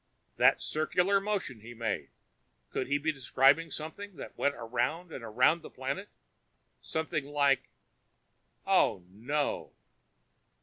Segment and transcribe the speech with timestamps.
[0.37, 2.09] "That circular motion he made
[2.71, 6.09] could he have been describing something that went around and around the planet?
[6.79, 7.69] Something like
[8.65, 9.73] oh, no!"